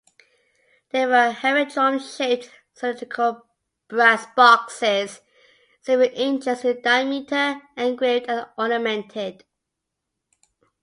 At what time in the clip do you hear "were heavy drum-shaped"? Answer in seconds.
1.05-2.49